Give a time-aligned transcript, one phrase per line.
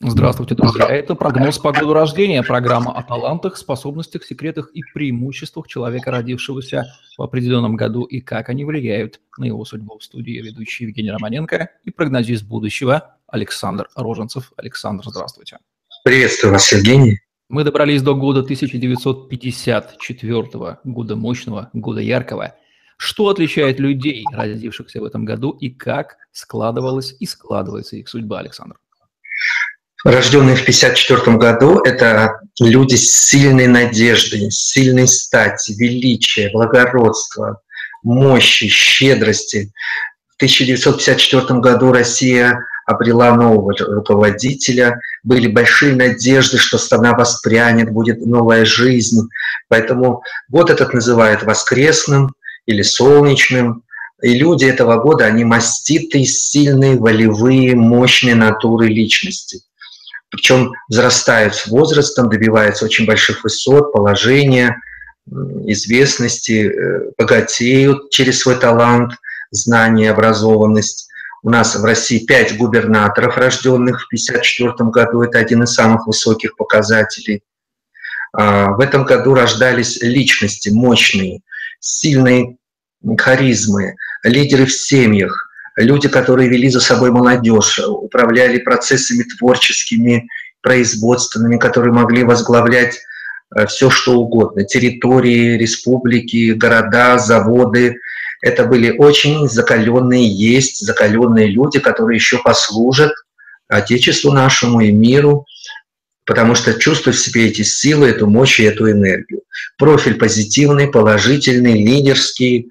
[0.00, 0.86] Здравствуйте, друзья.
[0.86, 6.86] Это прогноз по году рождения, программа о талантах, способностях, секретах и преимуществах человека, родившегося
[7.16, 9.98] в определенном году, и как они влияют на его судьбу.
[9.98, 14.52] В студии ведущий Евгений Романенко и прогнозист будущего Александр Роженцев.
[14.56, 15.58] Александр, здравствуйте.
[16.04, 17.18] Приветствую вас, Евгений.
[17.48, 22.54] Мы добрались до года 1954 года мощного, года яркого.
[22.98, 28.76] Что отличает людей, родившихся в этом году, и как складывалась и складывается их судьба, Александр?
[30.04, 37.60] Рожденные в 1954 году, это люди с сильной надеждой, сильной стати, величия, благородства,
[38.02, 39.72] мощи, щедрости.
[40.30, 48.64] В 1954 году Россия обрела нового руководителя, были большие надежды, что страна воспрянет, будет новая
[48.64, 49.28] жизнь.
[49.68, 52.34] Поэтому год этот называют воскресным
[52.66, 53.82] или солнечным.
[54.22, 59.60] И люди этого года, они маститые, сильные, волевые, мощные натуры личности
[60.30, 64.80] причем взрастают с возрастом, добиваются очень больших высот, положения,
[65.66, 69.12] известности, э, богатеют через свой талант,
[69.50, 71.08] знание, образованность.
[71.42, 75.22] У нас в России пять губернаторов, рожденных в 1954 году.
[75.22, 77.42] Это один из самых высоких показателей.
[78.32, 81.40] А, в этом году рождались личности мощные,
[81.80, 82.56] сильные
[83.16, 85.47] харизмы, лидеры в семьях,
[85.78, 90.28] люди, которые вели за собой молодежь, управляли процессами творческими,
[90.60, 92.98] производственными, которые могли возглавлять
[93.54, 97.96] э, все, что угодно, территории, республики, города, заводы.
[98.42, 103.12] Это были очень закаленные, есть закаленные люди, которые еще послужат
[103.68, 105.44] Отечеству нашему и миру,
[106.24, 109.42] потому что чувствуют в себе эти силы, эту мощь и эту энергию.
[109.76, 112.68] Профиль позитивный, положительный, лидерский,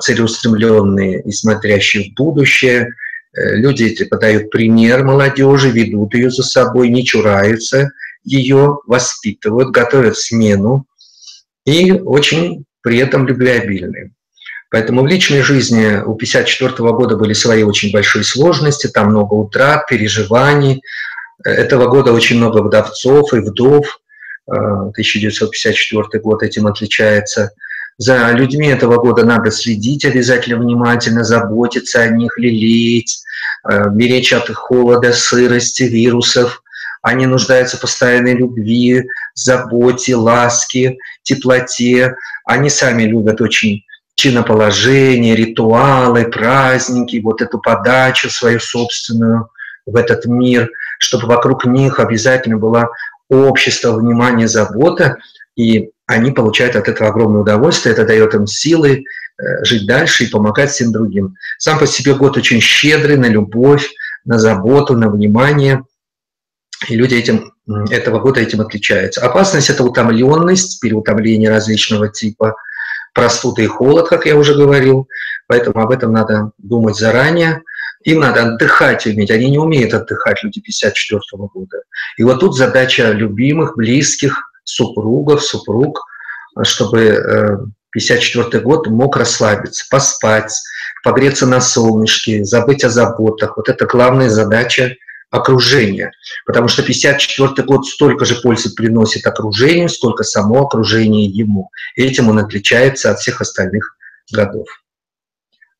[0.00, 2.88] целеустремленные и смотрящие в будущее.
[3.32, 7.90] Э, люди эти подают пример молодежи, ведут ее за собой, не чураются
[8.24, 10.86] ее, воспитывают, готовят смену
[11.64, 14.12] и очень при этом любвеобильные.
[14.70, 19.86] Поэтому в личной жизни у 1954 года были свои очень большие сложности, там много утрат,
[19.88, 20.82] переживаний.
[21.44, 24.00] Э, этого года очень много вдовцов и вдов.
[24.46, 27.52] 1954 э, год этим отличается–
[28.00, 33.22] за людьми этого года надо следить обязательно внимательно, заботиться о них, лелеять,
[33.70, 36.62] э, беречь от холода, сырости, вирусов.
[37.02, 42.14] Они нуждаются в постоянной любви, заботе, ласке, теплоте.
[42.46, 43.84] Они сами любят очень
[44.14, 49.50] чиноположение, ритуалы, праздники, вот эту подачу свою собственную
[49.84, 52.88] в этот мир, чтобы вокруг них обязательно было
[53.28, 55.18] общество, внимание, забота.
[55.54, 59.04] И они получают от этого огромное удовольствие, это дает им силы
[59.38, 61.36] э, жить дальше и помогать всем другим.
[61.56, 63.88] Сам по себе год очень щедрый на любовь,
[64.24, 65.84] на заботу, на внимание.
[66.88, 67.52] И люди этим,
[67.90, 69.24] этого года этим отличаются.
[69.24, 72.56] Опасность– это утомленность, переутомление различного типа,
[73.14, 75.06] простуда и холод, как я уже говорил.
[75.46, 77.62] Поэтому об этом надо думать заранее.
[78.02, 79.30] Им надо отдыхать уметь.
[79.30, 81.20] Они не умеют отдыхать, люди 54
[81.54, 81.82] года.
[82.16, 86.04] И вот тут задача любимых, близких– супругов, супруг,
[86.62, 90.52] чтобы 54 э, год мог расслабиться, поспать,
[91.02, 93.56] погреться на солнышке, забыть о заботах.
[93.56, 94.94] Вот это главная задача
[95.30, 96.10] окружения.
[96.44, 101.70] Потому что 54 год столько же пользы приносит окружению, сколько само окружение ему.
[101.96, 103.96] Этим он отличается от всех остальных
[104.32, 104.66] годов.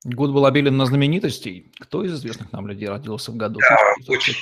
[0.05, 1.71] Год был обилен на знаменитостей.
[1.79, 3.61] Кто из известных нам людей родился в году?
[3.61, 3.77] Да,
[4.09, 4.35] очень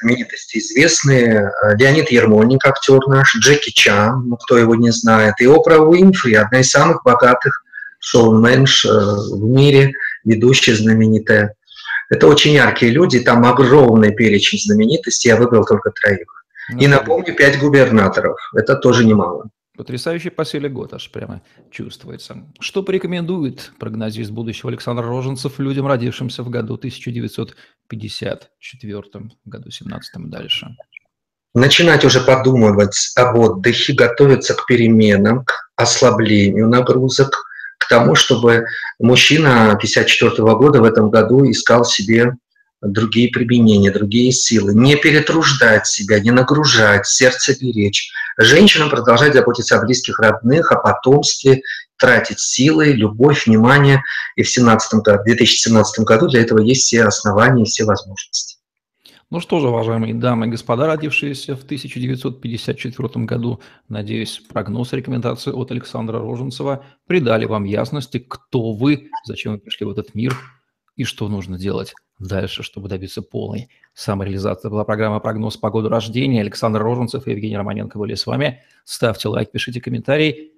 [0.00, 1.50] знаменитости известные.
[1.78, 6.60] Леонид Ермольник, актер наш, Джеки Чан, ну кто его не знает, и Опра Уинфри, одна
[6.60, 7.62] из самых богатых
[7.98, 9.92] шоуменш э, в мире,
[10.24, 11.54] ведущая знаменитая.
[12.08, 16.44] Это очень яркие люди, там огромный перечень знаменитостей, я выбрал только троих.
[16.70, 19.50] Ну, и напомню, пять губернаторов, это тоже немало.
[19.76, 21.40] Потрясающий по силе год аж прямо
[21.70, 22.44] чувствуется.
[22.60, 29.02] Что порекомендует прогнозист будущего Александр Роженцев людям, родившимся в году 1954,
[29.46, 30.76] году 17 и дальше?
[31.54, 37.42] Начинать уже подумывать об отдыхе, готовиться к переменам, к ослаблению нагрузок,
[37.78, 38.66] к тому, чтобы
[38.98, 42.36] мужчина 54 года в этом году искал себе
[42.82, 44.74] другие применения, другие силы.
[44.74, 48.10] Не перетруждать себя, не нагружать, сердце беречь.
[48.36, 51.62] Женщинам продолжать заботиться о близких, родных, о потомстве,
[51.96, 54.02] тратить силы, любовь, внимание.
[54.36, 58.56] И в 17 году, 2017 году для этого есть все основания и все возможности.
[59.30, 65.52] Ну что же, уважаемые дамы и господа, родившиеся в 1954 году, надеюсь, прогноз и рекомендации
[65.52, 70.36] от Александра Роженцева придали вам ясности, кто вы, зачем вы пришли в этот мир,
[70.96, 74.60] и что нужно делать дальше, чтобы добиться полной самореализации.
[74.60, 76.40] Это была программа «Прогноз по году рождения».
[76.40, 78.62] Александр Роженцев и Евгений Романенко были с вами.
[78.84, 80.52] Ставьте лайк, пишите комментарий.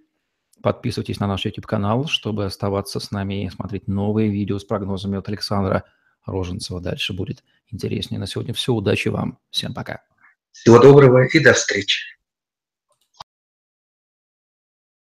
[0.62, 5.28] Подписывайтесь на наш YouTube-канал, чтобы оставаться с нами и смотреть новые видео с прогнозами от
[5.28, 5.84] Александра
[6.24, 6.80] Роженцева.
[6.80, 8.18] Дальше будет интереснее.
[8.18, 8.72] На сегодня все.
[8.72, 9.38] Удачи вам.
[9.50, 10.02] Всем пока.
[10.52, 12.13] Всего доброго и до встречи.